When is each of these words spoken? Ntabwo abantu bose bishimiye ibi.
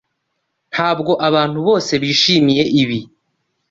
Ntabwo 0.73 1.11
abantu 1.27 1.59
bose 1.67 1.91
bishimiye 2.01 2.63
ibi. 2.81 2.99